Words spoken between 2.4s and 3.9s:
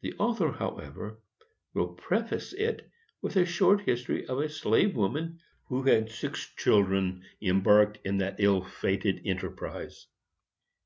it with a short